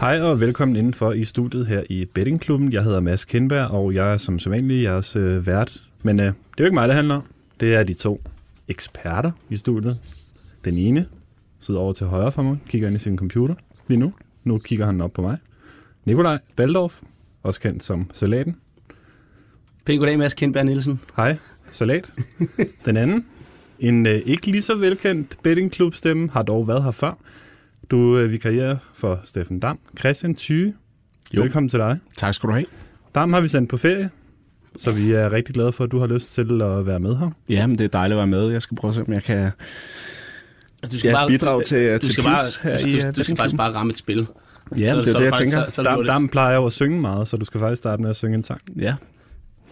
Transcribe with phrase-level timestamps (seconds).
[0.00, 2.72] Hej og velkommen indenfor i studiet her i Bettingklubben.
[2.72, 5.88] Jeg hedder Mads Kindberg, og jeg er som sædvanlig jeres øh, vært.
[6.02, 7.22] Men øh, det er jo ikke mig, det handler om.
[7.60, 8.22] Det er de to
[8.68, 9.94] eksperter i studiet.
[10.64, 11.06] Den ene
[11.58, 13.54] sidder over til højre for mig, kigger ind i sin computer
[13.88, 14.12] lige nu.
[14.44, 15.38] Nu kigger han op på mig.
[16.04, 17.00] Nikolaj Baldorf,
[17.42, 18.56] også kendt som Salaten.
[19.84, 21.00] Pæn goddag, Mads Kindberg Nielsen.
[21.16, 21.36] Hej,
[21.72, 22.10] Salat.
[22.84, 23.26] Den anden,
[23.78, 27.14] en øh, ikke lige så velkendt bettingklubstemme, har dog været her før.
[27.90, 29.78] Du øh, vikarierer for Steffen Dam.
[29.98, 30.74] Christian Thyge,
[31.34, 31.42] Jo.
[31.42, 31.98] velkommen til dig.
[32.16, 32.64] Tak skal du have.
[33.14, 34.10] Dam har vi sendt på ferie,
[34.78, 37.30] så vi er rigtig glade for, at du har lyst til at være med her.
[37.48, 38.50] Ja, men det er dejligt at være med.
[38.50, 39.50] Jeg skal prøve at se, om jeg kan
[40.92, 43.06] Du skal ja, bare, bidrage til, du til skal bare, her du, i du, øh,
[43.06, 44.26] du, du skal faktisk bare ramme et spil.
[44.78, 45.70] Ja, Så- det er så det, jeg faktisk- tænker.
[45.70, 48.02] Så, så Dam, Dam, Dam plejer jo at synge meget, så du skal faktisk starte
[48.02, 48.60] med at synge en sang.
[48.76, 48.94] Ja,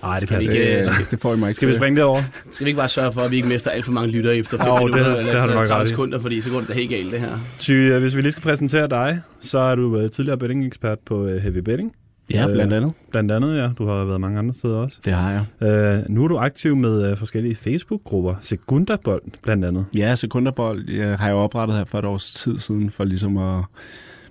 [0.02, 0.91] Nej, det Skal kan vi jeg ikke- ikke.
[1.00, 2.22] det, det får I mig ikke Skal vi springe det over?
[2.50, 4.58] skal vi ikke bare sørge for, at vi ikke mister alt for mange lyttere efter
[4.58, 5.88] 5 Jo, det- minutter, det eller har du nok 30 ret i.
[5.88, 7.38] sekunder, fordi så går det da helt galt, det her.
[7.58, 11.26] Thyge, øh, hvis vi lige skal præsentere dig, så er du øh, tidligere betting-ekspert på
[11.26, 11.92] øh, Heavy Betting.
[12.30, 12.92] Ja, blandt andet.
[13.10, 13.69] Blandt andet, ja.
[13.78, 14.96] Du har været mange andre steder også.
[15.04, 15.69] Det har jeg.
[15.69, 18.34] Øh, nu er du aktiv med øh, forskellige Facebook-grupper.
[18.41, 19.84] Sekundabold, blandt andet.
[19.96, 23.64] Ja, sekunderbold jeg har jeg oprettet her for et års tid siden, for ligesom at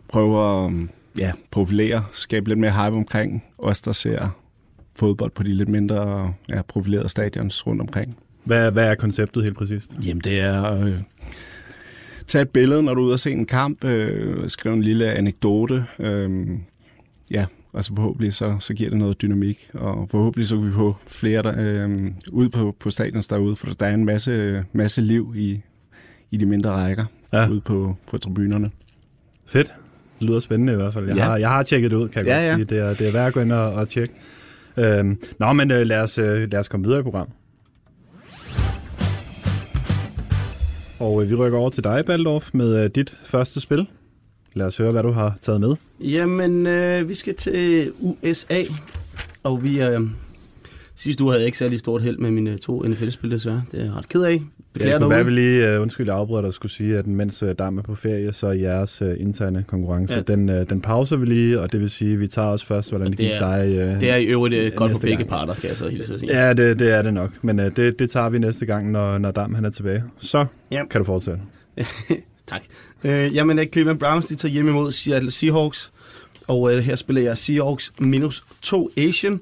[0.10, 0.72] prøve at
[1.18, 4.30] ja, profilere, skabe lidt mere hype omkring os, der ser
[4.98, 8.18] fodbold på de lidt mindre ja, profilerede stadions rundt omkring.
[8.44, 9.92] Hvad, hvad er konceptet helt præcist?
[10.06, 10.94] Jamen, det er øh,
[12.28, 15.12] tage et billede, når du er ude og se en kamp, øh, skrive en lille
[15.14, 16.48] anekdote, øh,
[17.32, 20.72] ja, og så forhåbentlig så, så giver det noget dynamik, og forhåbentlig så kan vi
[20.72, 25.02] få flere der, øh, ud på, på stadions derude, for der er en masse, masse
[25.02, 25.62] liv i,
[26.32, 27.50] i de mindre rækker Ja.
[27.50, 28.70] ude på, på tribunerne.
[29.46, 29.74] Fedt.
[30.20, 31.08] Det lyder spændende i hvert fald.
[31.08, 31.16] Jeg.
[31.16, 31.24] Ja.
[31.24, 32.56] har, jeg har tjekket det ud, kan jeg Ja, godt ja.
[32.56, 32.66] sige.
[32.66, 34.14] Det er, det er værd at gå ind og, og tjekke.
[34.78, 37.34] Øhm, nå, men øh, lad, os, øh, lad os komme videre i programmet.
[41.00, 43.88] Og øh, vi rykker over til dig, Baldorf, med øh, dit første spil.
[44.54, 45.76] Lad os høre, hvad du har taget med.
[46.00, 48.62] Jamen, øh, vi skal til USA,
[49.44, 50.02] og vi øh,
[50.98, 53.64] sidste uge havde jeg ikke særlig stort held med mine to NFL-spil, desværre.
[53.72, 54.42] Det er jeg ret ked af.
[54.74, 55.26] Beklager det kunne derude.
[55.26, 57.82] være, vi lige, øh, undskyld, jeg afbryder dig, skulle sige, at mens øh, Dam er
[57.82, 60.20] på ferie, så er jeres øh, interne konkurrence, ja.
[60.28, 60.36] Ja.
[60.36, 63.08] den, den pauser vi lige, og det vil sige, at vi tager os først, hvordan
[63.08, 64.02] det, Det gik er- dig.
[64.02, 65.30] Det er i øvrigt øh, godt for begge gang.
[65.30, 66.40] parter, kan jeg så hilse at sige.
[66.46, 67.32] Ja, det, det er det nok.
[67.44, 70.04] Men det, det tager vi næste gang, når, når Dam han er tilbage.
[70.20, 70.86] Så Ja.
[70.86, 71.40] kan du fortsætte.
[72.48, 72.62] Tak.
[73.04, 75.92] Øh, jamen, Cleveland Browns, de tager hjem imod Seattle Seahawks.
[76.48, 79.40] Og øh, her spiller jeg Seahawks minus 2 Asian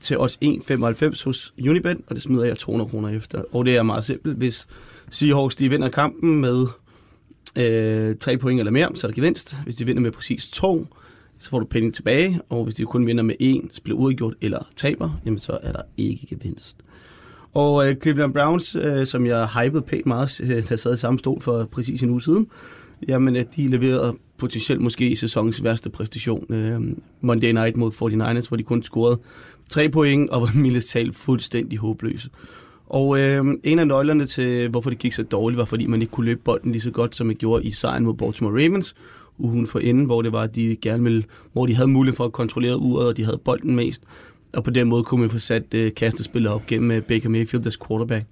[0.00, 3.42] til os 1,95 hos Unibet, og det smider jeg 200 kroner efter.
[3.52, 4.36] Og det er meget simpelt.
[4.36, 4.66] Hvis
[5.10, 6.66] Seahawks de vinder kampen med
[7.56, 9.54] øh, 3 point eller mere, så er der gevinst.
[9.64, 10.86] Hvis de vinder med præcis 2,
[11.38, 12.40] så får du penge tilbage.
[12.48, 15.82] Og hvis de kun vinder med 1, spiller uafgjort eller taber, jamen så er der
[15.96, 16.76] ikke gevinst.
[17.54, 21.18] Og øh, Cleveland Browns, øh, som jeg hypede pænt meget, øh, der sad i samme
[21.18, 22.46] stol for præcis en uge siden,
[23.08, 26.54] jamen øh, de leverede potentielt måske i sæsonens værste præstation.
[26.54, 26.80] Øh,
[27.20, 29.18] Monday Night mod 49ers, hvor de kun scorede
[29.68, 32.30] tre point og var mildest talt fuldstændig håbløse.
[32.86, 36.10] Og øh, en af nøglerne til, hvorfor det gik så dårligt, var fordi man ikke
[36.10, 38.94] kunne løbe bolden lige så godt, som man gjorde i sejren mod Baltimore Ravens
[39.38, 42.24] ugen for inden, hvor det var, at de gerne ville, hvor de havde mulighed for
[42.24, 44.02] at kontrollere uret, og de havde bolden mest.
[44.52, 47.62] Og på den måde kunne man få sat øh, kastespillet op gennem øh, Baker Mayfield,
[47.62, 48.26] deres quarterback.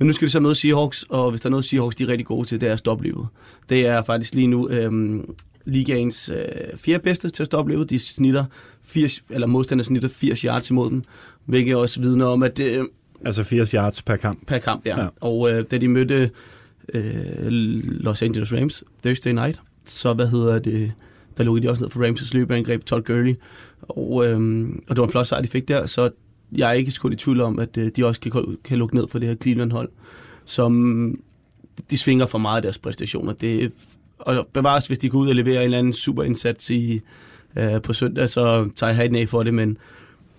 [0.00, 2.08] Men nu skal vi så møde Seahawks, og hvis der er noget Seahawks, de er
[2.08, 3.26] rigtig gode til, det er at stoppe løbet.
[3.68, 5.20] Det er faktisk lige nu øh,
[5.64, 7.90] ligaens øh, fjerde bedste til at stoppe løbet.
[7.90, 8.44] De snitter
[8.84, 11.02] 80, eller modstanderne snitter 80 yards imod dem,
[11.44, 12.88] hvilket også vidner om, at det,
[13.24, 14.46] Altså 80 yards per kamp.
[14.46, 15.00] per kamp, ja.
[15.00, 15.08] Ja.
[15.20, 16.30] Og øh, da de mødte
[16.94, 17.46] øh,
[17.82, 20.92] Los Angeles Rams Thursday night, så hvad hedder det,
[21.36, 23.34] der lukkede de også ned for Rams' løbeangreb, Todd Gurley.
[23.82, 26.10] Og, øh, og det var en flot sejr, de fik der, så
[26.52, 29.08] jeg er ikke kun i tvivl om, at øh, de også kan, kan lukke ned
[29.08, 29.88] for det her Cleveland-hold,
[30.44, 31.14] som
[31.90, 33.32] de svinger for meget af deres præstationer.
[33.32, 33.72] Det,
[34.18, 37.00] og bevares, hvis de går ud og leverer en eller anden super indsats i,
[37.56, 39.78] øh, på søndag, så tager jeg hatten af for det, men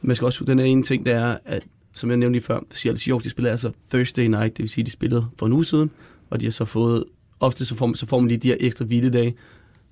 [0.01, 1.63] man skal også huske, den her ene ting, der er, at
[1.93, 4.85] som jeg nævnte lige før, Seattle Seahawks, de spiller altså Thursday night, det vil sige,
[4.85, 5.91] de spillede for en uge siden,
[6.29, 7.03] og de har så fået,
[7.39, 9.35] ofte så får, så får man lige de her ekstra hviledage,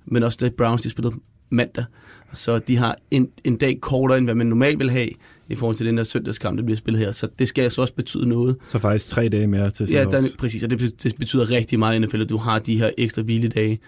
[0.04, 1.14] men også det Browns, de spillede
[1.50, 1.84] mandag,
[2.32, 5.08] så de har en, en dag kortere, end hvad man normalt vil have,
[5.50, 7.94] i forhold til den der søndagskamp, der bliver spillet her, så det skal altså også
[7.94, 8.56] betyde noget.
[8.68, 11.78] Så faktisk tre dage mere til Ja, der, præcis, og det, betyder- det betyder rigtig
[11.78, 13.78] meget i NFL, at du har de her ekstra hviledage,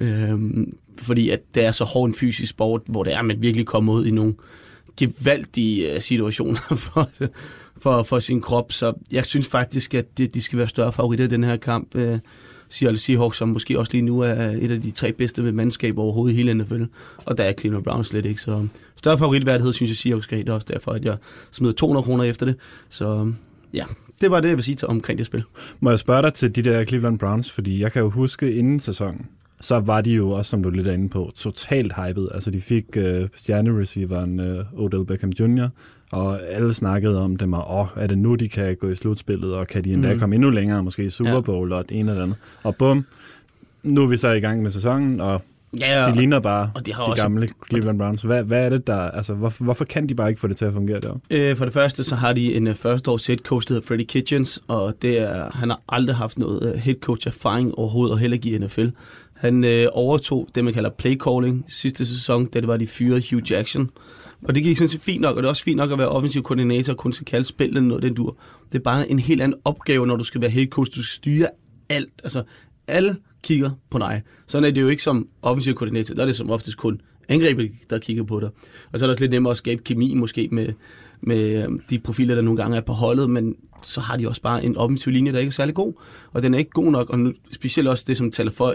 [0.00, 3.40] øhm, fordi at det er så hård en fysisk sport, hvor det er, at man
[3.40, 4.34] virkelig kommer ud i nogle
[4.96, 6.60] gevaldige øh, situationer
[6.94, 7.10] for,
[7.82, 11.24] for, for sin krop, så jeg synes faktisk, at de, de skal være større favoritter
[11.24, 11.94] i den her kamp.
[11.94, 12.18] Øh,
[12.68, 15.98] Seattle Seahawks, som måske også lige nu er et af de tre bedste ved mandskab
[15.98, 16.82] overhovedet i hele NFL,
[17.24, 20.36] og der er Cleveland Browns slet ikke, så øhm, større favoritværdighed synes jeg Seahawks skal
[20.36, 21.16] have, det er også derfor, at jeg
[21.50, 22.56] smed 200 kroner efter det,
[22.88, 23.36] så øhm,
[23.74, 23.84] ja,
[24.20, 25.42] det var det, jeg vil sige til omkring det spil.
[25.80, 28.80] Må jeg spørge dig til de der Cleveland Browns, fordi jeg kan jo huske inden
[28.80, 29.26] sæsonen,
[29.60, 32.28] så var de jo også, som du er lidt inde på, totalt hyped.
[32.34, 35.68] Altså de fik øh, stjernereceiveren øh, Odell Beckham Jr.,
[36.12, 39.54] og alle snakkede om dem, og åh, er det nu, de kan gå i slutspillet,
[39.54, 40.20] og kan de endda mm.
[40.20, 41.76] komme endnu længere, måske i Super Bowl ja.
[41.76, 42.36] og det ene eller andet.
[42.62, 43.06] Og bum,
[43.82, 45.42] nu er vi så i gang med sæsonen, og
[45.80, 47.22] Ja, de ligner bare og de, har de også...
[47.22, 48.22] gamle Cleveland Browns.
[48.22, 50.64] Hvad, hvad er det der, altså hvorfor, hvorfor kan de bare ikke få det til
[50.64, 51.14] at fungere der?
[51.30, 53.86] Øh, for det første, så har de en uh, første års head coach, der hedder
[53.86, 58.12] Freddie Kitchens, og det er, han har aldrig haft noget uh, head coach erfaring overhovedet,
[58.12, 58.88] og heller ikke i NFL.
[59.36, 63.22] Han øh, overtog det, man kalder play calling sidste sæson, da det var de fyrede
[63.30, 63.90] Hugh Jackson.
[64.44, 66.08] Og det gik sådan set fint nok, og det er også fint nok at være
[66.08, 68.36] offensiv koordinator og kun skal kalde spillet noget den dur.
[68.72, 70.90] Det er bare en helt anden opgave, når du skal være head coach.
[70.96, 71.48] Du skal styre
[71.88, 72.12] alt.
[72.24, 72.42] Altså,
[72.88, 74.22] alle kigger på dig.
[74.46, 76.14] Sådan er det jo ikke som offensiv koordinator.
[76.14, 78.48] Der er det som oftest kun angrebet, der kigger på dig.
[78.92, 80.72] Og så er det også lidt nemmere at skabe kemi måske med,
[81.20, 84.42] med øh, de profiler, der nogle gange er på holdet, men så har de også
[84.42, 85.92] bare en offensiv linje, der ikke er særlig god.
[86.32, 88.74] Og den er ikke god nok, og nu, specielt også det, som taler for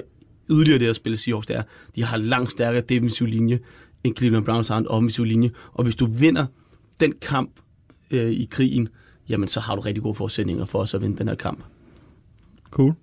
[0.50, 1.64] yderligere det at spille Seahawks, det er,
[1.96, 3.60] de har langt stærkere defensiv linje,
[4.04, 5.52] end Cleveland Browns har en offensiv linje.
[5.74, 6.46] Og hvis du vinder
[7.00, 7.52] den kamp
[8.12, 8.90] øh, i krigen,
[9.30, 11.64] jamen så har du rigtig gode forudsætninger for os at vinde den her kamp.
[12.72, 12.94] Cool.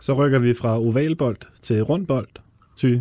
[0.00, 2.28] Så rykker vi fra ovalbold til rundbold.
[2.76, 2.98] Ty,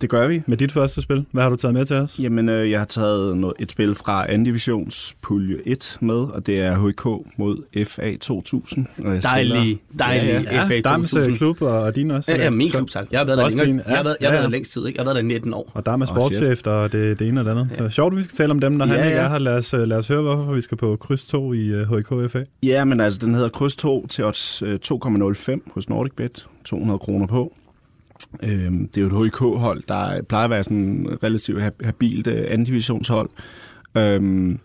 [0.00, 0.42] det gør vi.
[0.46, 2.18] Med dit første spil, hvad har du taget med til os?
[2.18, 4.44] Jamen, øh, jeg har taget noget, et spil fra 2.
[4.44, 7.04] divisions pulje 1 med, og det er HK
[7.36, 8.86] mod FA 2000.
[9.22, 10.64] Dejlig, dejlig ja, ja.
[10.64, 11.22] FA 2000.
[11.22, 12.32] Dames klub, og din også?
[12.32, 13.06] Ja, ja min klub, tak.
[13.10, 13.66] Jeg har været der længere.
[13.66, 14.96] Din, ja, jeg har været, jeg har været der længst tid, ikke?
[14.96, 15.70] Jeg har været der 19 år.
[15.74, 17.68] Og der er sportschef, og det, det ene og det andet.
[17.70, 17.76] Ja.
[17.76, 19.24] Så sjovt, vi skal tale om dem, når ja, han ikke ja.
[19.24, 19.38] er her.
[19.38, 22.44] Lad os, lad os høre, hvorfor vi skal på kryds 2 i uh, HK FA.
[22.62, 26.46] Ja, men altså, den hedder kryds 2 til odds 2,05 hos NordicBet.
[26.64, 27.52] 200 kroner på.
[28.42, 33.30] Øh, det er jo et HIK-hold, der plejer at være sådan relativt habilt øh, andivisionshold.
[33.96, 34.58] Øhm,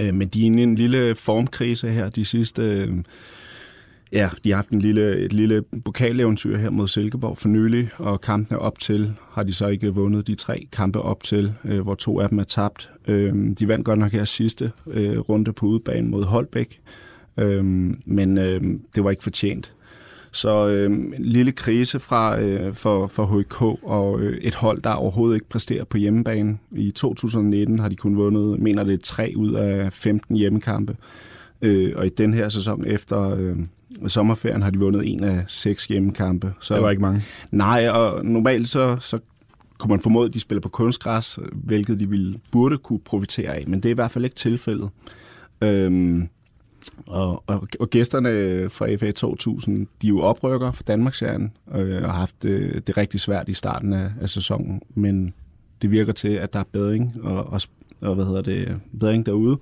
[0.00, 2.62] øh, men de er inde i en lille formkrise her de sidste...
[2.62, 2.94] Øh,
[4.12, 8.20] ja, de har haft en lille, et lille pokaleventyr her mod Silkeborg for nylig, og
[8.20, 11.94] kampene op til har de så ikke vundet de tre kampe op til, øh, hvor
[11.94, 12.90] to af dem er tabt.
[13.08, 16.80] Øh, de vandt godt nok her sidste øh, runde på udebane mod Holbæk,
[17.38, 17.64] øh,
[18.06, 18.60] men øh,
[18.94, 19.74] det var ikke fortjent.
[20.34, 24.90] Så øh, en lille krise fra, øh, for, for HK og øh, et hold, der
[24.90, 26.58] overhovedet ikke præsterer på hjemmebane.
[26.72, 30.96] I 2019 har de kun vundet, mener det, tre ud af 15 hjemmekampe.
[31.62, 33.56] Øh, og i den her sæson efter øh,
[34.06, 36.52] sommerferien har de vundet en af seks hjemmekampe.
[36.60, 37.22] Så, det var ikke mange.
[37.50, 39.18] Nej, og normalt så, så
[39.78, 43.64] kunne man formode, at de spiller på kunstgræs, hvilket de ville, burde kunne profitere af,
[43.66, 44.88] men det er i hvert fald ikke tilfældet.
[45.62, 46.22] Øh,
[47.06, 52.10] og, og, og gæsterne fra FA 2000, de er jo oprykker for Danmarksserien, øh, og
[52.10, 55.34] har haft det, det rigtig svært i starten af, af sæsonen, men
[55.82, 57.60] det virker til, at der er bedring, og, og,
[58.00, 59.58] og hvad hedder det, bedring derude.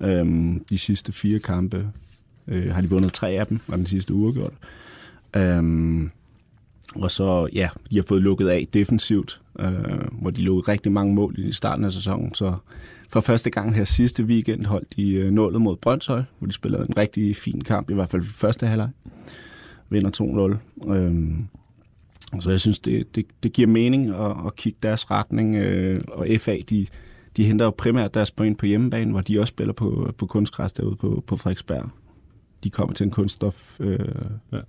[0.00, 1.88] Øhm, de sidste fire kampe
[2.48, 4.52] øh, har de vundet tre af dem, og den sidste uge gjort.
[5.36, 6.10] Øhm,
[6.94, 9.72] og så, ja, de har fået lukket af defensivt, øh,
[10.12, 12.54] hvor de lukkede rigtig mange mål i starten af sæsonen, så
[13.10, 16.86] for første gang her sidste weekend holdt de øh, nålet mod Brøndshøj, hvor de spillede
[16.88, 18.88] en rigtig fin kamp, i hvert fald første halvleg.
[19.88, 20.90] Vinder 2-0.
[20.92, 21.46] Øhm,
[22.40, 25.56] så jeg synes, det, det, det giver mening at, at kigge deres retning.
[25.56, 26.86] Øh, og FA, de,
[27.36, 30.72] de henter jo primært deres point på hjemmebane, hvor de også spiller på, på kunstgræs
[30.72, 31.90] derude på, på Frederiksberg.
[32.64, 34.02] De kommer til en kunststofbane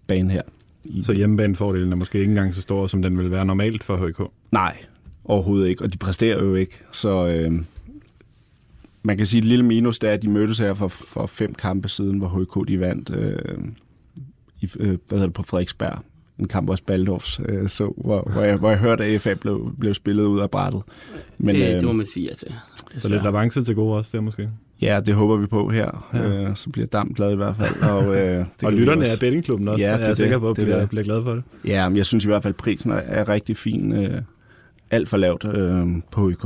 [0.09, 0.27] øh, ja.
[0.27, 0.41] her.
[0.85, 4.07] I, så hjemmebanefordelen er måske ikke engang så stor, som den vil være normalt for
[4.07, 4.31] HK?
[4.51, 4.77] Nej,
[5.23, 5.83] overhovedet ikke.
[5.83, 6.79] Og de præsterer jo ikke.
[6.91, 7.53] Så, øh,
[9.03, 11.25] man kan sige, at et lille minus det er, at de mødtes her for, for
[11.25, 13.59] fem kampe siden, hvor HK de vandt øh,
[14.61, 15.99] i, øh, hvad hedder det, på Frederiksberg.
[16.39, 19.75] En kamp, hvor Spaldorfs øh, så, hvor, hvor, jeg, hvor jeg hørte, at AFA blev,
[19.79, 20.81] blev spillet ud af brættet.
[21.37, 22.53] Men, øh, det må man sige ja til.
[22.97, 24.49] Så lidt avance til gode også, der måske?
[24.81, 26.09] Ja, det håber vi på her.
[26.13, 26.19] Ja.
[26.19, 27.81] Øh, så bliver Dam glad i hvert fald.
[27.91, 29.13] Og, øh, det og lytterne også.
[29.13, 31.43] af bettingklubben også, ja, det, er jeg sikker på, at bliver, bliver glad for det.
[31.65, 33.93] Ja, men jeg synes i hvert fald, at prisen er, er rigtig fin.
[33.93, 34.21] Øh,
[34.91, 36.45] alt for lavt øh, på HK.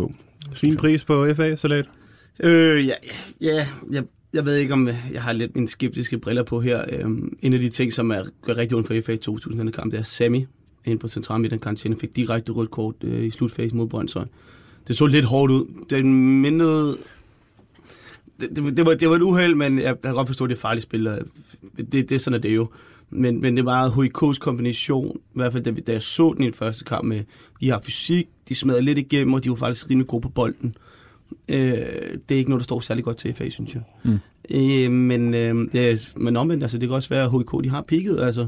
[0.54, 1.86] Fin pris på FA-salat?
[2.40, 2.94] Øh, ja,
[3.42, 6.84] ja jeg, jeg ved ikke, om jeg har lidt mine skeptiske briller på her.
[6.90, 9.92] Øhm, en af de ting, som er, gør rigtig ondt for FA 2000 denne kamp,
[9.92, 10.46] det er Sami
[10.86, 14.26] ind på centralmidten karantæne, fik direkte rødt kort øh, i slutfasen mod Brøndshøj.
[14.88, 15.86] Det så lidt hårdt ud.
[15.90, 16.98] Den mindede...
[18.40, 20.56] Det, det, det, var, det var et uheld, men jeg, kan godt forstå, at det
[20.56, 21.06] er farligt spil.
[21.78, 22.68] Det, det er sådan, at det er jo.
[23.10, 26.46] Men, men det var HIK's kombination, i hvert fald da, da jeg så den i
[26.46, 27.24] den første kamp med,
[27.62, 30.76] de har fysik, de smadrede lidt igennem, og de var faktisk rimelig gode på bolden.
[31.48, 31.58] Øh,
[32.30, 33.82] det er ikke noget, der står særlig godt til FA, synes jeg.
[34.04, 34.20] Mm.
[34.50, 37.70] Øh, men, øh, det er, men omvendt, altså, det kan også være, at HK de
[37.70, 38.48] har pigget, altså.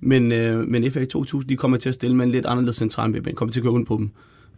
[0.00, 3.10] Men, øh, men FA 2000, de kommer til at stille med en lidt anderledes central
[3.10, 4.10] midtbane, kommer til at gå ind på dem.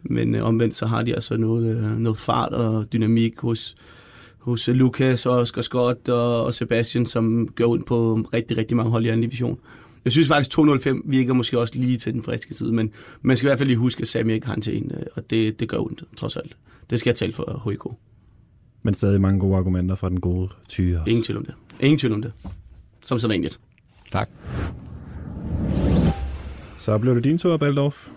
[0.03, 3.75] Men øh, omvendt, så har de altså noget, øh, noget fart og dynamik hos,
[4.43, 8.91] hos Lukas og Oscar Scott og, og Sebastian, som gør ud på rigtig, rigtig mange
[8.91, 9.59] hold i anden division.
[10.05, 13.47] Jeg synes faktisk, 205 virker måske også lige til den friske side, men man skal
[13.47, 15.69] i hvert fald lige huske, at Sami ikke har til en, øh, og det, det
[15.69, 16.57] gør ondt, trods alt.
[16.89, 17.93] Det skal jeg tale for HIK.
[18.83, 21.03] Men stadig mange gode argumenter fra den gode tyre.
[21.07, 21.55] Ingen tvivl om det.
[21.79, 22.31] Ingen tvivl om det.
[23.03, 23.59] Som så vanligt.
[24.11, 24.29] Tak.
[26.77, 28.07] Så blev det din tur, Baldorf.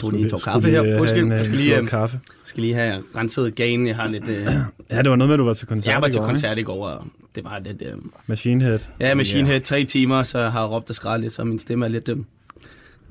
[0.00, 1.00] Jeg tror lige, en tår kaffe her.
[1.00, 2.20] Undskyld, jeg skal lige, øh, kaffe.
[2.44, 3.86] skal lige have renset ganen.
[3.86, 4.28] Jeg har lidt...
[4.28, 4.46] Øh,
[4.90, 6.62] Ja, det var noget med, at du var til koncert jeg var til koncert i
[6.62, 7.04] går, og
[7.34, 7.82] det var lidt...
[7.86, 7.92] Øh?
[8.26, 8.78] Machine Head.
[9.00, 11.84] ja, Machine Head, tre timer, så jeg har råbt og skrædt lidt, så min stemme
[11.84, 12.08] er lidt...
[12.08, 12.16] Øh,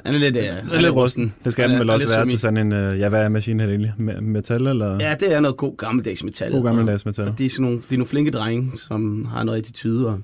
[0.06, 1.34] han er lidt, øh, han Det er lidt rusten.
[1.46, 2.74] Det skal den vel også være til sådan en...
[2.74, 3.94] øh, Ja, hvad er Machine Head egentlig?
[4.00, 4.98] Me- Metal eller?
[5.00, 6.52] Ja, det er noget god gammeldags metal.
[6.52, 7.28] God gammeldags og- metal.
[7.28, 10.20] Og det er, sådan nogle, det er nogle flinke drenge, som har noget attitude, og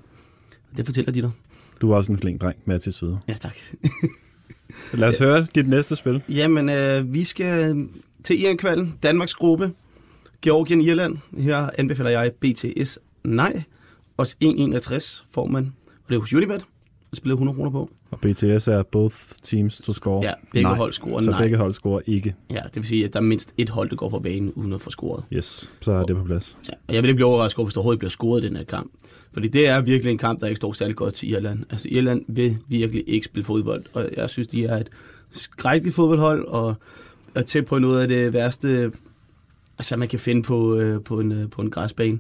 [0.78, 1.32] det fortæller de dig.
[1.82, 3.18] Du er også en flink dreng med attitude.
[3.28, 3.56] Ja, tak.
[4.94, 6.24] Lad os høre dit næste spil.
[6.30, 7.88] Jamen, øh, vi skal
[8.24, 9.72] til EM-kvalden, Danmarks gruppe,
[10.42, 11.18] Georgien, Irland.
[11.38, 13.64] Her anbefaler jeg BTS nej.
[14.18, 15.74] Også 1,61 får man.
[15.86, 16.66] Og det er hos Unibet.
[17.12, 17.90] Der spiller 100 kroner på.
[18.12, 20.24] Og BTS er both teams to score.
[20.26, 20.78] Ja, begge nej.
[20.78, 21.42] hold scorer Så nej.
[21.42, 22.36] begge hold scorer ikke.
[22.50, 24.74] Ja, det vil sige, at der er mindst et hold, der går for banen uden
[24.74, 25.24] at få scoret.
[25.34, 26.58] Yes, så er det på plads.
[26.68, 28.56] Ja, og jeg vil ikke blive overrasket over, hvis der overhovedet bliver scoret i den
[28.56, 28.92] her kamp.
[29.34, 31.64] Fordi det er virkelig en kamp, der ikke står særlig godt til Irland.
[31.70, 34.90] Altså Irland vil virkelig ikke spille fodbold, og jeg synes, de er et
[35.32, 36.76] skrækkeligt fodboldhold, og
[37.36, 38.92] er tæt på noget af det værste,
[39.78, 42.20] altså, man kan finde på, øh, på, en, øh, på en græsbane.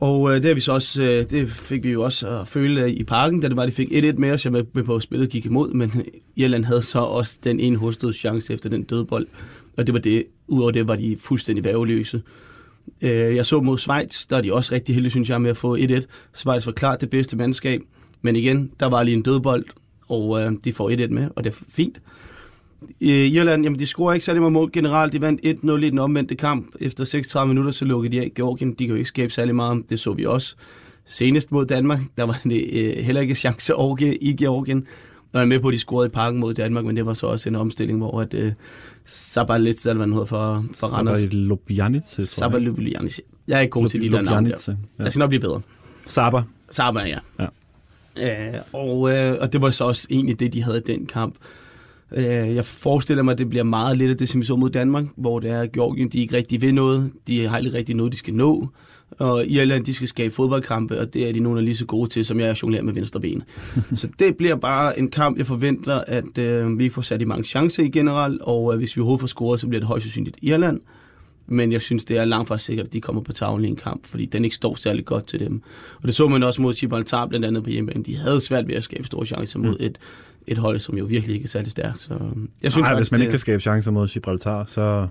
[0.00, 2.82] Og øh, det, har vi så også, øh, det fik vi jo også at føle
[2.82, 4.94] øh, i parken, da det var, de fik 1-1 med os, jeg var med på
[4.94, 6.04] at spillet gik imod, men øh,
[6.36, 9.26] Irland havde så også den ene hostede chance efter den døde bold.
[9.76, 10.24] Og det var det.
[10.48, 12.22] Udover det var de fuldstændig værveløse.
[13.02, 15.56] Øh, Jeg så mod Schweiz, der er de også rigtig heldige, synes jeg, med at
[15.56, 16.00] få 1-1.
[16.34, 17.80] Schweiz var klart det bedste mandskab,
[18.22, 19.64] men igen, der var lige en dødbold,
[20.08, 22.00] og øh, de får 1-1 med, og det er fint.
[23.00, 25.12] I Irland, jamen de scorer ikke særlig meget mål generelt.
[25.12, 26.66] De vandt 1-0 i den omvendte kamp.
[26.80, 28.70] Efter 36 minutter, så lukkede de af Georgien.
[28.70, 29.90] De kan jo ikke skabe særlig meget.
[29.90, 30.56] Det så vi også.
[31.06, 33.72] Senest mod Danmark, der var det øh, heller ikke chance
[34.20, 34.86] i Georgien.
[35.32, 37.14] Og jeg er med på, at de scorede i parken mod Danmark, men det var
[37.14, 38.52] så også en omstilling, hvor at, øh,
[39.04, 41.26] Sabalit, eller hvad han hedder for, for Randers.
[41.32, 42.64] Lubjanice, tror jeg.
[43.48, 44.56] Er ikke god til de der navne der.
[44.68, 45.04] Ja.
[45.04, 45.60] Jeg skal nok blive bedre.
[46.06, 46.42] Saber.
[46.70, 47.18] Saba, ja.
[47.38, 48.54] Ja.
[48.54, 51.34] Øh, og, øh, og det var så også egentlig det, de havde i den kamp.
[52.16, 54.70] Øh, jeg forestiller mig, at det bliver meget lidt af det, som vi så mod
[54.70, 57.10] Danmark, hvor det er, at Georgien de ikke rigtig vil noget.
[57.26, 58.68] De har ikke rigtig noget, de skal nå.
[59.18, 62.10] Og Irland, de skal skabe fodboldkampe, og det er de nogle af lige så gode
[62.10, 63.42] til, som jeg er jonglerer med venstre ben.
[63.94, 67.24] så det bliver bare en kamp, jeg forventer, at øh, vi ikke får sat i
[67.24, 70.04] mange chancer i generelt, og øh, hvis vi overhovedet får scoret, så bliver det højst
[70.04, 70.80] sandsynligt Irland.
[71.46, 73.76] Men jeg synes, det er langt fra sikkert, at de kommer på tavlen i en
[73.76, 75.62] kamp, fordi den ikke står særlig godt til dem.
[76.02, 78.04] Og det så man også mod Gibraltar, blandt andet på hjemmebane.
[78.04, 79.98] De havde svært ved at skabe store chancer mod et,
[80.50, 82.00] et hold, som jo virkelig ikke er særlig stærkt.
[82.00, 85.08] Så øhm, jeg synes Nej, faktisk, hvis man ikke kan skabe chancer mod Gibraltar, så...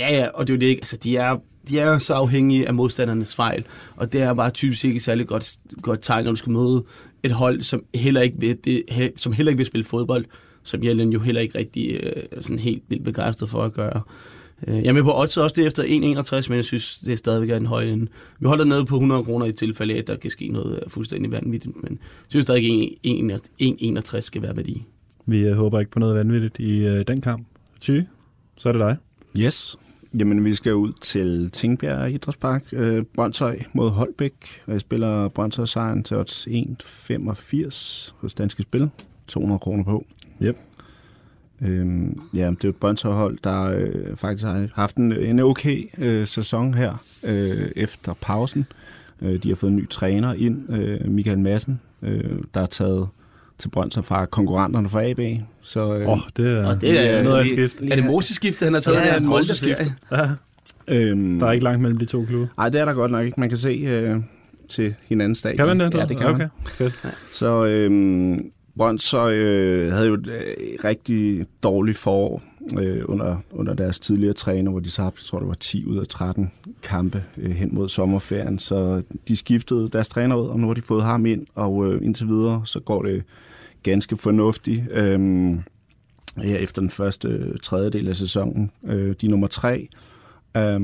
[0.00, 0.80] Ja, ja, og det er jo det ikke.
[0.80, 1.36] Altså, de er,
[1.68, 3.64] de er så afhængige af modstandernes fejl,
[3.96, 6.84] og det er bare typisk ikke særlig godt, godt tegn, når du skal møde
[7.22, 10.24] et hold, som heller ikke vil, det, som heller ikke vil spille fodbold,
[10.62, 14.02] som Jellen jo heller ikke rigtig øh, sådan helt vildt begejstret for at gøre.
[14.68, 17.16] Øh, Jeg er med på odds også det efter 1,61, men jeg synes, det er
[17.16, 18.06] stadigvæk er en høj ende.
[18.38, 20.90] Vi holder nede på 100 kroner i tilfælde af, at der kan ske noget øh,
[20.90, 23.40] fuldstændig vanvittigt, men jeg synes stadig, at
[24.14, 24.82] 1,61 skal være værdi.
[25.26, 27.46] Vi øh, håber ikke på noget vanvittigt i øh, den kamp.
[27.80, 28.00] Ty,
[28.56, 28.96] så er det dig.
[29.38, 29.76] Yes.
[30.18, 32.64] Jamen, vi skal ud til Tingbjerg Idrætspark.
[32.72, 34.32] Øh, Brøndshøj mod Holbæk.
[34.66, 38.90] Og jeg spiller Brøndshøj sejren til odds 1,85 hos Danske Spil.
[39.28, 40.06] 200 kroner på.
[40.42, 40.56] Yep.
[41.62, 46.26] Øhm, ja, det er et Brøndshøj-hold, der øh, faktisk har haft en, en okay øh,
[46.26, 48.66] sæson her øh, efter pausen.
[49.22, 53.08] Øh, de har fået en ny træner ind, øh, Michael Madsen, øh, der er taget
[53.58, 55.20] til Brøndshøj fra konkurrenterne fra AB.
[55.62, 57.76] Så, øh, Åh, oh, det er, Og det er noget af skift.
[57.90, 58.96] Er det Moses-skifte, han har taget?
[58.96, 59.92] Ja, en Hold da Moses-skifte.
[60.08, 60.36] ferie.
[60.88, 62.46] Ja, øhm, der er ikke langt mellem de to klubber.
[62.56, 63.40] Nej, det er der godt nok ikke.
[63.40, 64.20] Man kan se øh,
[64.68, 65.56] til hinandens stadion.
[65.56, 65.98] Kan man det?
[65.98, 66.38] Ja, det kan okay.
[66.38, 66.48] man.
[66.66, 67.00] Fedt.
[67.32, 70.54] Så øhm, Brøndshøj øh, havde jo et øh,
[70.84, 72.42] rigtig dårligt forår
[72.78, 75.98] øh, under, under deres tidligere træner, hvor de så jeg tror det var 10 ud
[75.98, 76.52] af 13
[76.82, 78.58] kampe øh, hen mod sommerferien.
[78.58, 82.00] Så de skiftede deres træner ud, og nu har de fået ham ind, og øh,
[82.02, 83.24] indtil videre så går det
[83.82, 84.82] ganske fornuftigt.
[84.90, 85.20] Øh,
[86.36, 88.70] her efter den første øh, tredjedel af sæsonen.
[88.86, 89.88] Øh, de nummer tre.
[90.56, 90.80] øh,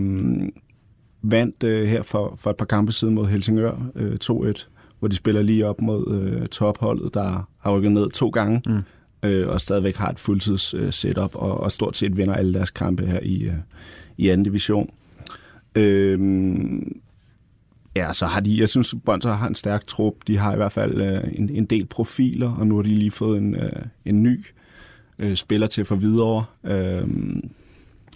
[1.23, 4.66] vandt øh, her for, for et par kampe siden mod Helsingør øh, 2-1,
[4.99, 8.62] hvor de spiller lige op mod øh, topholdet, der har rykket ned to gange.
[8.66, 9.28] Mm.
[9.28, 12.70] øh, og stadigvæk har et fuldtids øh, setup, og, og stort set vinder alle deres
[12.70, 13.54] kampe her i, øh,
[14.16, 14.90] i anden division.
[15.74, 16.18] Øh,
[17.96, 20.14] ja, så har de, jeg synes, Brøndshøj har en stærk trup.
[20.26, 23.10] De har i hvert fald øh, en, en del profiler, og nu har de lige
[23.10, 24.46] fået en, øh, en ny
[25.18, 27.06] øh, spiller til for videre, øh,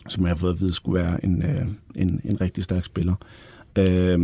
[0.08, 3.14] som jeg har fået at vide skulle være en, øh, en, en rigtig stærk spiller.
[3.78, 4.18] Øh,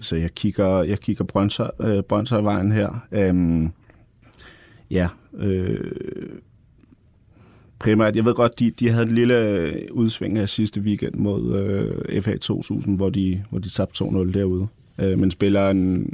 [0.00, 3.06] så jeg kigger, jeg kigger Brøndshøj, øh, Brøndshøjvejen her.
[3.12, 3.68] Øh,
[4.90, 5.92] ja, øh,
[7.78, 11.56] primært, jeg ved godt, de, de havde en lille udsving her sidste weekend mod
[12.06, 14.66] øh, FA 2000, hvor de, hvor de tabte 2-0 derude.
[14.98, 16.12] Øh, men spiller en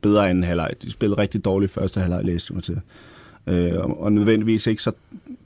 [0.00, 0.70] bedre end halvleg.
[0.82, 2.80] De spillede rigtig dårligt første halvleg, læste jeg mig til.
[3.46, 4.92] Øh, og, og nødvendigvis ikke så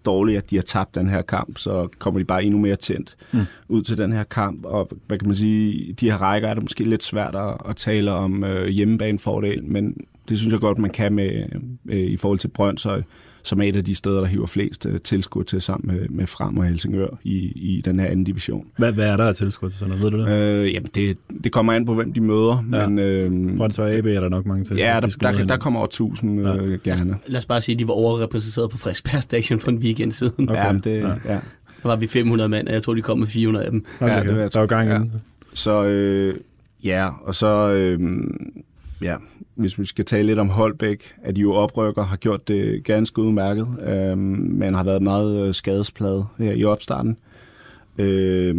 [0.04, 3.16] dårligt, at de har tabt den her kamp, så kommer de bare endnu mere tændt
[3.32, 3.40] mm.
[3.68, 4.64] ud til den her kamp.
[4.64, 7.76] Og hvad kan man sige, de her rækker er det måske lidt svært at, at
[7.76, 9.96] tale om øh, hjemmebanefordel, men
[10.28, 11.44] det synes jeg godt, man kan med
[11.88, 13.02] øh, i forhold til Brøndshøj,
[13.42, 16.26] som er et af de steder, der hiver flest øh, tilskud til sammen med, med
[16.26, 18.66] Frem og Helsingør i, i den her anden division.
[18.78, 20.04] Hvad, hvad er der af tilskud til sådan noget?
[20.04, 20.64] Ved du det?
[20.64, 22.64] Øh, jamen, det, det kommer an på, hvem de møder.
[22.72, 22.86] Ja.
[22.86, 24.76] Men, øh, Brøndshøj AB er der nok mange til.
[24.76, 26.56] Ja, der, der, der, der kommer over 1000 ja.
[26.56, 27.16] øh, gerne.
[27.26, 30.50] Lad os bare sige, at de var overrepræsenteret på Frederiksberg Station for en weekend siden.
[30.50, 30.64] Okay.
[30.64, 31.08] Ja, det, ja.
[31.08, 31.38] ja.
[31.82, 33.84] Der var vi 500 mand, og jeg tror, de kom med 400 af dem.
[34.00, 35.00] Okay, ja, det var, der var gang ja.
[35.54, 36.34] Så øh,
[36.84, 37.70] ja, og så...
[37.70, 38.00] Øh,
[39.04, 39.16] ja,
[39.54, 43.18] hvis vi skal tale lidt om Holbæk, at de jo oprykker, har gjort det ganske
[43.18, 47.16] udmærket, øh, men har været meget øh, skadespladet her i opstarten.
[47.98, 48.56] Øh,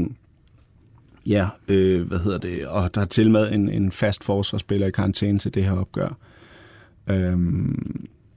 [1.26, 4.92] ja, øh, hvad hedder det, og der er til med en, en fast forsvarsspiller i
[4.92, 6.18] karantæne til det her opgør.
[7.08, 7.38] Øh,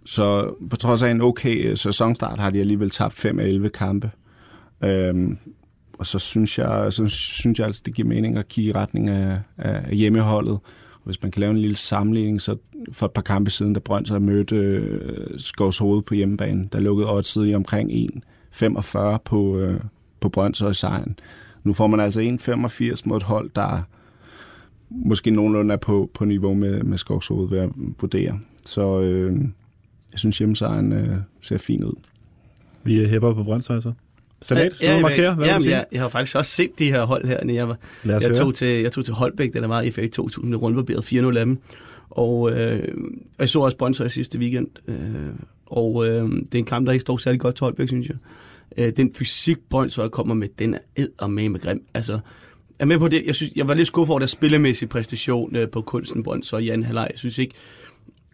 [0.04, 3.68] så på trods af en okay øh, sæsonstart, har de alligevel tabt 5 af 11
[3.68, 4.10] kampe.
[4.84, 5.14] Øh,
[5.98, 9.08] og så synes jeg, så synes jeg altså, det giver mening at kigge i retning
[9.08, 10.58] af, af hjemmeholdet,
[11.08, 12.56] hvis man kan lave en lille sammenligning, så
[12.92, 17.12] for et par kampe siden, da Brøndshøj mødte øh, Skovs Hoved på hjemmebane, der lukkede
[17.12, 17.90] oddset i omkring
[18.52, 19.80] 1,45 på, øh,
[20.20, 21.18] på Brøndshøj sejren.
[21.64, 23.82] Nu får man altså 1,85 mod et hold, der
[24.90, 28.38] måske nogenlunde er på, på niveau med, med Skovs Hoved, ved at vurdere.
[28.64, 29.40] Så øh,
[30.12, 31.94] jeg synes, hjemmesejren øh, ser fin ud.
[32.84, 33.92] Vi hæpper på Brøndshøj så.
[34.42, 37.24] Salat, ja, ja, markere, hvad ja, jeg, jeg har faktisk også set de her hold
[37.26, 37.52] her.
[37.52, 40.50] Jeg, var, jeg, tog til, jeg tog til Holbæk, da der var i FA 2000,
[40.50, 41.58] med rundbarberet 4-0 af dem.
[42.10, 42.88] Og øh,
[43.38, 44.68] jeg så også Brøndshøj sidste weekend.
[44.88, 44.96] Øh,
[45.66, 48.16] og øh, det er en kamp, der ikke står særlig godt til Holbæk, synes jeg.
[48.76, 51.82] Øh, den fysik, Brøndshøj kommer med, den er ed og med med grim.
[51.94, 52.20] Altså, jeg
[52.78, 53.22] er med på det.
[53.26, 56.68] Jeg, synes, jeg var lidt skuffet over deres spillemæssige præstation øh, på kunsten Brøndshøj i
[56.68, 57.08] anden halvleg.
[57.10, 57.54] Jeg synes ikke,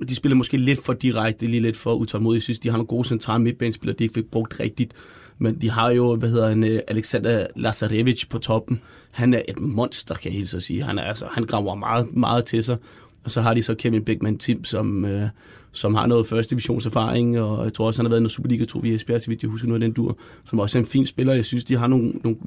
[0.08, 2.40] de spiller måske lidt for direkte, lige lidt for utålmodigt.
[2.40, 4.94] Jeg synes, de har nogle gode centrale midtbanespillere, de ikke fik brugt rigtigt.
[5.38, 8.80] Men de har jo, hvad hedder han, øh, Alexander Lazarevich på toppen.
[9.10, 10.82] Han er et monster, kan jeg helt så sige.
[10.82, 12.76] Han, er, altså, han graver meget, meget til sig.
[13.24, 15.28] Og så har de så Kevin Beckman Tim, som, øh,
[15.72, 18.94] som har noget første divisionserfaring, og jeg tror også, han har været en Superliga-trup i
[18.94, 21.34] Esbjerg, så vidt jeg husker noget af den dur, som også er en fin spiller.
[21.34, 22.38] Jeg synes, de har nogle, nogle,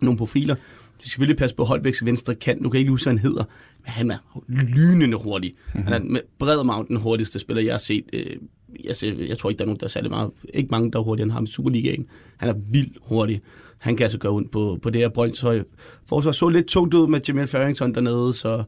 [0.00, 0.54] nogle profiler.
[0.54, 0.60] De
[0.98, 2.60] skal selvfølgelig passe på Holbæks venstre kant.
[2.60, 3.44] Nu kan jeg ikke huske, hvad han hedder,
[3.76, 5.54] men han er lynende hurtig.
[5.66, 5.84] Mm-hmm.
[5.84, 8.36] Han er med bred den hurtigste spiller, jeg har set øh,
[8.84, 11.02] jeg, jeg tror ikke, der er nogen, der er særlig meget, ikke mange, der er
[11.02, 12.06] hurtigere end ham i Superligaen.
[12.36, 13.40] Han er vildt hurtig.
[13.78, 15.62] Han kan altså gøre ondt på, på det her Brøndshøj.
[16.06, 18.64] Forsvar så lidt tungt ud med Jamil Farrington dernede, så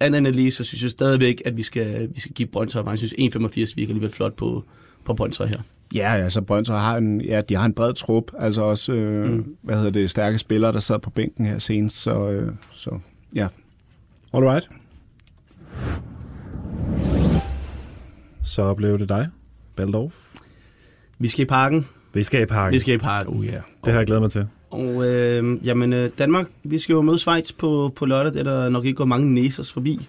[0.00, 2.82] anden analyse, så synes jeg stadigvæk, at vi skal, vi skal give Brøndshøj.
[2.90, 4.64] Jeg synes 1,85 virker alligevel flot på,
[5.04, 5.60] på Brøndshøj her.
[5.94, 9.56] Ja, altså Brøndshøj har en, ja, de har en bred trup, altså også, øh, mm.
[9.62, 12.98] hvad hedder det, stærke spillere, der sad på bænken her senest, så, øh, så
[13.34, 13.48] ja.
[14.34, 14.68] All right.
[18.44, 19.28] Så blev det dig,
[19.76, 20.14] Baldorf.
[21.18, 21.86] Vi skal i parken.
[22.14, 22.74] Vi skal i parken.
[22.74, 23.36] Vi skal i parken.
[23.36, 23.60] Oh, yeah.
[23.84, 24.46] Det har jeg glædet mig til.
[24.70, 28.32] Og øh, jamen, øh, Danmark, vi skal jo møde Schweiz på, på lørdag.
[28.32, 30.08] Det er der nok ikke går mange næsers forbi.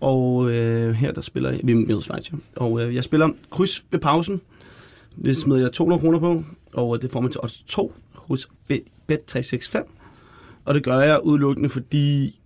[0.00, 2.36] Og øh, her der spiller jeg, vi møder Schweiz, ja.
[2.56, 4.40] Og øh, jeg spiller kryds ved pausen.
[5.24, 8.48] Det smider jeg 200 kroner på, og øh, det får man til odds 2 hos
[8.72, 9.88] Bet365.
[10.64, 12.38] Og det gør jeg udelukkende, fordi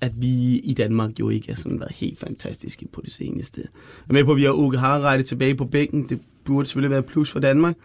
[0.00, 3.60] at vi i Danmark jo ikke har sådan været helt fantastiske på det seneste.
[3.60, 3.68] Jeg
[4.08, 6.08] er med på, at vi har Uke Harreide tilbage på bænken.
[6.08, 7.76] Det burde selvfølgelig være plus for Danmark.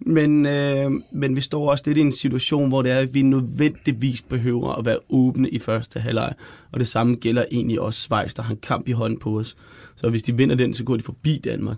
[0.00, 3.22] Men, øh, men vi står også lidt i en situation, hvor det er, at vi
[3.22, 6.32] nødvendigvis behøver at være åbne i første halvleg.
[6.72, 9.56] Og det samme gælder egentlig også Schweiz, der har en kamp i hånden på os.
[9.96, 11.76] Så hvis de vinder den, så går de forbi Danmark.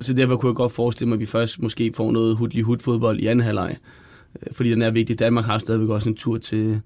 [0.00, 3.20] Så derfor kunne jeg godt forestille mig, at vi først måske får noget hudlig hudfodbold
[3.20, 3.76] i anden halvleg.
[4.42, 5.18] Øh, fordi den er vigtig.
[5.18, 6.80] Danmark har stadigvæk også en tur til,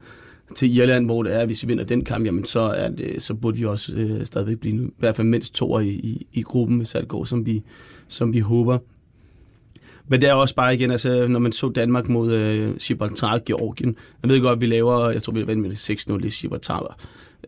[0.54, 3.22] til Irland, hvor det er, at hvis vi vinder den kamp, jamen så, er det,
[3.22, 6.42] så burde vi også øh, stadigvæk blive i hvert fald mindst to i, i, i
[6.42, 7.62] gruppen, hvis det går, som vi,
[8.08, 8.78] som vi håber.
[10.08, 13.96] Men det er også bare igen, altså, når man så Danmark mod øh, Gibraltar Georgien.
[14.22, 16.98] Jeg ved godt, at vi laver, jeg tror, vi vandt med 6-0 i Gibraltar.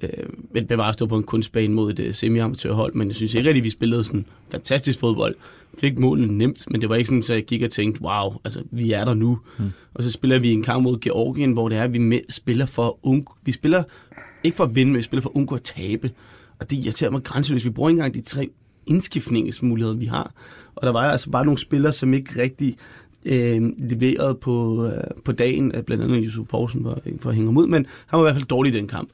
[0.02, 0.10] Øh,
[0.50, 3.64] men bevares stå på en kunstbane mod et øh, semi-amatørhold, men jeg synes ikke rigtig,
[3.64, 5.34] vi spillede sådan fantastisk fodbold.
[5.78, 8.62] Fik målen nemt, men det var ikke sådan, at jeg gik og tænkte, wow, altså,
[8.70, 9.38] vi er der nu.
[9.58, 9.70] Hmm.
[9.94, 12.66] Og så spiller vi en kamp mod Georgien, hvor det er, at vi med, spiller
[12.66, 13.82] for ung, vi spiller
[14.44, 16.10] ikke for at vinde, men vi spiller for at undgå at tabe.
[16.58, 17.64] Og det irriterer mig grænseløst.
[17.64, 18.48] Vi bruger ikke engang de tre
[18.86, 20.32] indskiftningsmuligheder, vi har.
[20.76, 22.76] Og der var altså bare nogle spillere, som ikke rigtig
[23.24, 27.56] øh, leverede på, øh, på dagen, blandt andet Yusuf Poulsen for, for at hænge ham
[27.56, 29.08] ud, men han var i hvert fald dårlig i den kamp.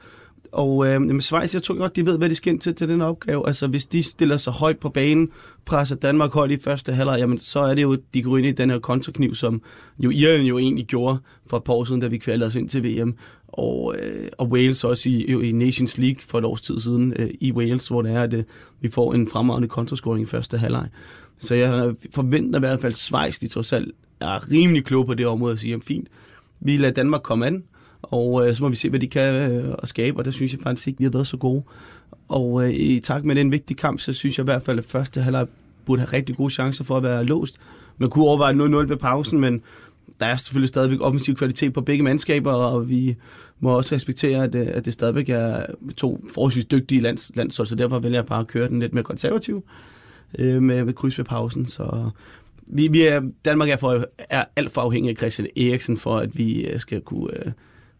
[0.52, 3.00] Og øh, Schweiz, jeg tror godt, de ved, hvad de skal ind til, til den
[3.00, 3.46] opgave.
[3.46, 5.30] Altså, hvis de stiller sig højt på banen,
[5.64, 8.52] presser Danmark højt i første halvleg, jamen, så er det jo, de går ind i
[8.52, 9.62] den her kontrakniv, som
[9.98, 12.68] jo Irland jo egentlig gjorde for et par år siden, da vi kvalgte os ind
[12.68, 13.14] til VM.
[13.48, 17.30] Og, øh, og Wales også i, i Nations League for et års tid siden øh,
[17.40, 18.44] i Wales, hvor det er, at øh,
[18.80, 20.88] vi får en fremragende kontrascoring i første halvleg.
[21.38, 25.14] Så jeg forventer i hvert fald, at Schweiz, de trods alt er rimelig kloge på
[25.14, 26.08] det område, og siger, fint,
[26.60, 27.64] vi lader Danmark komme an,
[28.02, 30.52] og øh, så må vi se, hvad de kan øh, at skabe, og der synes
[30.52, 31.62] jeg faktisk ikke, vi har været så gode.
[32.28, 34.84] Og øh, i takt med den vigtige kamp, så synes jeg i hvert fald, at
[34.84, 35.46] første halvleg
[35.84, 37.56] burde have rigtig gode chancer for at være låst.
[37.98, 39.62] Man kunne overveje 0-0 ved pausen, men
[40.20, 43.16] der er selvfølgelig stadigvæk offensiv kvalitet på begge mandskaber, og vi
[43.60, 47.74] må også respektere, at, øh, at det stadigvæk er to forholdsvis dygtige lands, landshold, så
[47.74, 49.64] derfor vælger jeg bare at køre den lidt mere konservativ
[50.38, 51.66] øh, med, med kryds ved pausen.
[51.66, 52.10] Så
[52.66, 56.38] vi, vi er, Danmark er, for, er alt for afhængig af Christian Eriksen, for at
[56.38, 57.52] vi øh, skal kunne øh,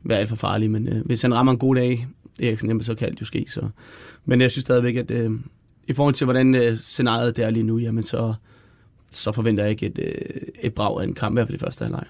[0.05, 2.07] være alt for farlig, Men øh, hvis han rammer en god dag,
[2.41, 3.45] Eriksen, jamen, så kan alt jo ske.
[3.49, 3.69] Så.
[4.25, 5.31] Men jeg synes stadigvæk, at øh,
[5.88, 8.35] i forhold til, hvordan øh, scenariet er lige nu, jamen, så,
[9.11, 11.65] så forventer jeg ikke et, øh, et brag af en kamp, i hvert fald i
[11.65, 12.05] første halvleg.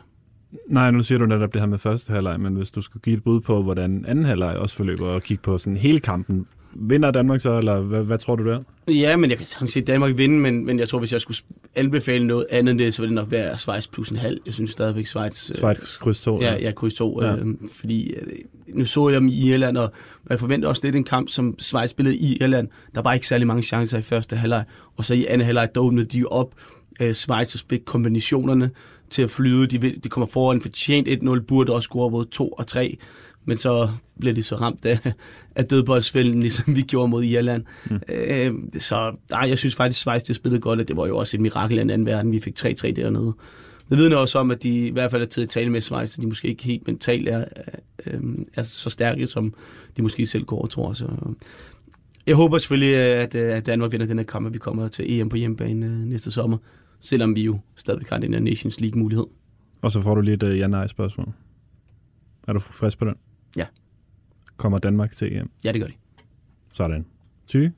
[0.66, 3.16] Nej, nu siger du netop det her med første halvleg, men hvis du skulle give
[3.16, 7.10] et bud på, hvordan anden halvleg også forløber, og kigge på sådan hele kampen, Vinder
[7.10, 8.60] Danmark så, eller hvad, hvad tror du der?
[8.88, 11.36] Ja, men jeg kan sagtens se Danmark vinde, men, men jeg tror, hvis jeg skulle
[11.74, 14.40] anbefale noget andet end det, så ville det nok være Schweiz plus en halv.
[14.46, 15.50] Jeg synes stadigvæk Schweiz...
[15.50, 16.40] Øh, Schweiz kryds 2?
[16.40, 17.22] Ja, ja kryds 2.
[17.22, 17.36] Ja.
[17.36, 18.26] Øh, fordi øh,
[18.68, 19.92] nu så jeg dem i Irland, og
[20.30, 22.68] jeg forventer også lidt en kamp, som Schweiz spillede i Irland.
[22.94, 24.64] Der var ikke særlig mange chancer i første halvleg,
[24.96, 26.54] og så i anden halvleg, der åbnede de op
[27.00, 28.70] øh, Schweiz og spil kombinationerne
[29.10, 29.66] til at flyde.
[29.66, 32.98] De, de kommer foran fortjent 1-0, burde også score både 2 og 3
[33.44, 33.88] men så
[34.20, 34.98] blev de så ramt af,
[35.56, 37.64] af dødboldsfælden, ligesom vi gjorde mod Irland.
[37.90, 38.00] Mm.
[38.08, 41.16] Øh, så nej, jeg synes faktisk, at Schweiz det spillede godt, og det var jo
[41.16, 42.32] også et mirakel i en anden verden.
[42.32, 43.32] Vi fik 3-3 dernede.
[43.90, 46.18] Det vidner også om, at de i hvert fald er til at tale med Schweiz,
[46.18, 47.44] at de måske ikke helt mentalt er,
[47.98, 48.18] er,
[48.54, 49.54] er så stærke, som
[49.96, 50.92] de måske selv går og tror.
[50.92, 51.08] Så
[52.26, 55.28] jeg håber selvfølgelig, at, at Danmark vinder den her kamp, og vi kommer til EM
[55.28, 56.58] på hjemmebane øh, næste sommer,
[57.00, 59.26] selvom vi jo stadigvæk har den her Nations League-mulighed.
[59.82, 61.32] Og så får du lige et ja-nej-spørgsmål.
[62.48, 63.14] Er du frisk på den?
[63.56, 63.66] Ja.
[64.56, 65.50] Kommer Danmark til EM?
[65.64, 65.94] Ja, det gør de.
[66.72, 67.06] Sådan.
[67.46, 67.72] Tyge?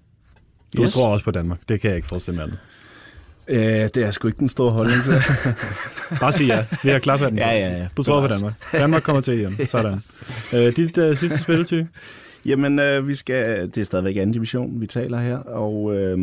[0.76, 0.94] Du yes.
[0.94, 1.68] tror også på Danmark.
[1.68, 2.58] Det kan jeg ikke forestille mig andet.
[3.48, 5.12] Øh, det er sgu ikke den store holdning til.
[6.20, 6.66] Bare sig ja.
[6.84, 7.38] Vi har klappet den.
[7.38, 7.88] Ja, ja, ja.
[7.96, 8.54] Du tror på Danmark.
[8.72, 9.56] Danmark kommer til EM.
[9.68, 10.02] Sådan.
[10.54, 11.88] Øh, dit uh, sidste spil, Tyge?
[12.44, 16.18] Jamen, øh, vi skal, det er stadigvæk anden division, vi taler her, og øh,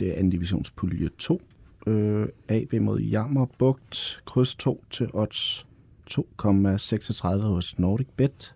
[0.00, 1.42] det er anden divisionspulje 2.
[1.86, 5.66] Øh, AB mod Jammerbugt, kryds 2 til odds
[6.10, 8.54] 2,36 hos Nordic Bet.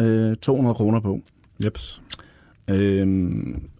[0.00, 1.20] Øh, 200 kroner på.
[1.64, 2.02] Jeps.
[2.68, 3.06] Øh,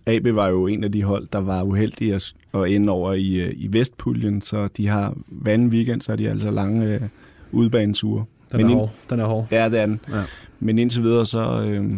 [0.07, 3.35] AB var jo en af de hold, der var uheldige at, at ende over i,
[3.35, 7.01] øh, i Vestpuljen, så de har hver anden weekend, så er de altså lange øh,
[7.53, 8.25] udbaneture.
[8.53, 8.91] Den Men er hård.
[9.11, 9.47] Den er hård.
[9.51, 10.01] Ja, det er den.
[10.13, 10.23] Ja.
[10.61, 11.93] Men indtil videre, så, øh,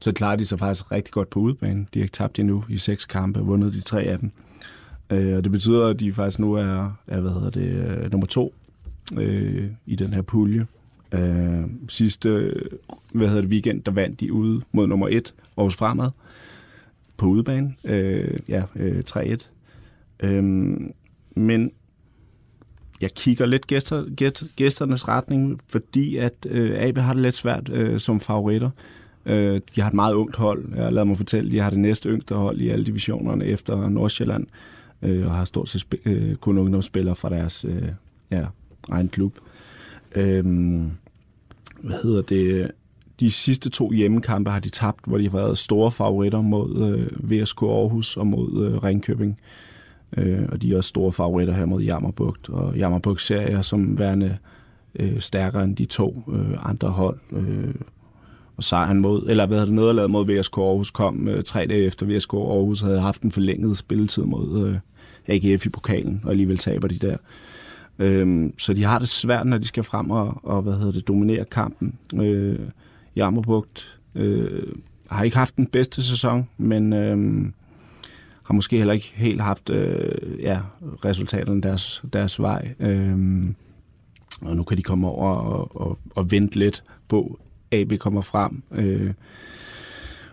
[0.00, 1.88] så klarer de sig faktisk rigtig godt på udbanen.
[1.94, 4.30] De har ikke tabt endnu i seks kampe, vundet de tre af dem.
[5.10, 8.26] Øh, og det betyder, at de faktisk nu er, er hvad hedder det, øh, nummer
[8.26, 8.54] to
[9.16, 10.66] øh, i den her pulje.
[11.12, 12.54] Øh, sidste
[13.12, 16.10] hvad hedder det, weekend, der vandt de ude mod nummer 1, Aarhus Fremad,
[17.16, 17.74] på udebane.
[17.84, 19.48] Øh, ja, øh, 3-1.
[20.20, 20.44] Øh,
[21.36, 21.70] men
[23.00, 27.68] jeg kigger lidt gæster, gæst, gæsternes retning, fordi at øh, AB har det lidt svært
[27.68, 28.70] øh, som favoritter.
[29.26, 30.64] Øh, de har et meget ungt hold.
[30.76, 34.46] Jeg lader mig fortælle, de har det næste yngste hold i alle divisionerne efter Nordsjælland,
[35.02, 37.88] øh, og har stort set øh, kun ungdomsspillere fra deres øh,
[38.30, 38.46] ja,
[38.88, 39.38] egen klub.
[40.16, 40.90] Øhm,
[41.82, 42.70] hvad hedder det?
[43.20, 47.30] De sidste to hjemmekampe har de tabt, hvor de har været store favoritter mod øh,
[47.30, 49.40] VSK Aarhus og mod øh, Ringkøbing.
[50.16, 52.48] Øh, og de er også store favoritter her mod Jammerbugt.
[52.48, 54.38] Og Jammerbugt ser jeg som værende
[54.98, 57.18] øh, stærkere end de to øh, andre hold.
[57.32, 57.74] Øh,
[58.56, 61.84] og sejren mod, eller hvad hedder det, nederlaget mod VSK Aarhus kom øh, tre dage
[61.84, 64.78] efter VSK Aarhus havde haft en forlænget spilletid mod øh,
[65.26, 67.16] AGF i pokalen, og alligevel taber de der.
[67.98, 71.08] Øhm, så de har det svært, når de skal frem og, og hvad hedder det,
[71.08, 71.98] dominere kampen.
[72.14, 72.58] Øh,
[73.16, 74.62] Jammerbugt øh,
[75.10, 77.46] har ikke haft den bedste sæson, men øh,
[78.42, 80.60] har måske heller ikke helt haft øh, ja,
[81.04, 82.74] resultaterne deres, deres vej.
[82.80, 83.50] Øh,
[84.40, 87.38] og nu kan de komme over og, og, og vente lidt på,
[87.72, 88.62] AB kommer frem.
[88.72, 89.12] Øh,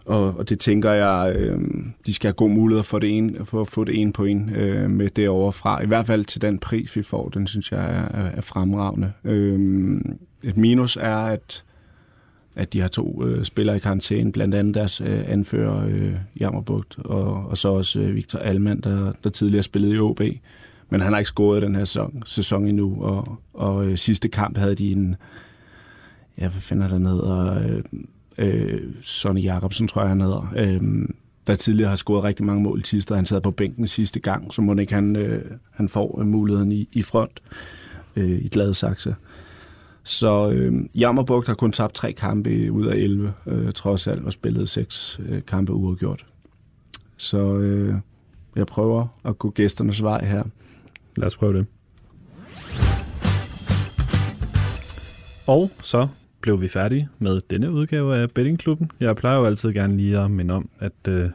[0.06, 1.60] og, og det tænker jeg, øh,
[2.06, 4.90] de skal have god mulighed for, det ene, for at få det ene en øh,
[4.90, 5.84] med det overfra.
[5.84, 9.12] I hvert fald til den pris, vi får, den synes jeg er, er fremragende.
[9.24, 10.02] Øh,
[10.44, 11.64] et minus er, at
[12.56, 16.98] at de har to øh, spillere i karantæne, blandt andet deres øh, anfører øh, Jammerbugt,
[17.00, 20.22] og, og så også øh, Victor Almand, der, der tidligere spillede i OB.
[20.90, 24.58] Men han har ikke scoret den her sæson, sæson endnu, og, og øh, sidste kamp
[24.58, 25.16] havde de en,
[26.38, 27.84] ja, hvad finder der ned, og, øh,
[28.38, 30.82] øh, Sonny Jacobsen, tror jeg, han hedder, øh,
[31.48, 34.54] der tidligere har scoret rigtig mange mål i og Han sad på bænken sidste gang,
[34.54, 37.42] så må ikke han, øh, han får øh, muligheden i, i front
[38.16, 39.16] øh, i Gladsaxe.
[40.04, 44.34] Så øh, Jammerbugt har kun tabt tre kampe ud af 11, øh, trods alt, og
[44.34, 46.26] spillet seks øh, kampe uafgjort.
[47.18, 47.96] Så øh,
[48.56, 50.44] jeg prøver at gå gæsternes vej her.
[51.16, 51.66] Lad os prøve det.
[55.48, 56.08] Og så
[56.44, 58.92] blev vi færdige med denne udgave af Bettingklubben.
[59.00, 61.30] Jeg plejer jo altid gerne lige at minde om, at øh,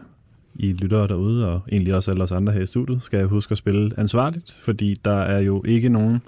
[0.54, 3.58] I lyttere derude, og egentlig også alle os andre her i studiet, skal huske at
[3.58, 6.18] spille ansvarligt, fordi der er jo ikke nogen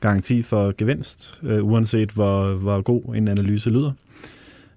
[0.00, 3.92] garanti for gevinst, øh, uanset hvor, hvor god en analyse lyder.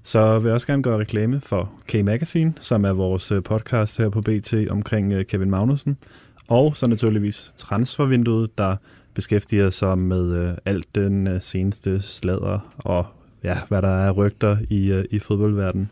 [0.04, 4.10] Så vil jeg også gerne gøre reklame for K-Magazine, som er vores øh, podcast her
[4.10, 5.98] på BT omkring øh, Kevin Magnussen.
[6.48, 8.76] Og så naturligvis Transfervinduet, der
[9.14, 13.06] beskæftiger sig med øh, alt den øh, seneste sladder og
[13.44, 15.90] ja, hvad der er rygter i, øh, i fodboldverdenen.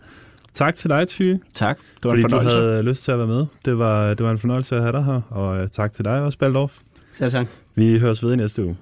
[0.54, 1.36] Tak til dig, Ty.
[1.54, 1.78] Tak.
[1.78, 2.58] Det var fordi en fornøjelse.
[2.58, 3.46] du havde lyst til at være med.
[3.66, 5.22] Det var, det var en fornøjelse at have dig her.
[5.30, 6.80] Og øh, tak til dig også, Baldorf.
[7.12, 7.48] Selv tak.
[7.76, 8.78] Vi høres ved i næste uge.